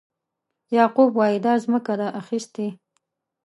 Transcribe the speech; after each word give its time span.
یعقوب 0.75 1.09
وایي 1.15 1.39
دا 1.45 1.53
ځمکه 1.63 1.93
ده 1.99 2.07
اخیستې. 2.21 2.67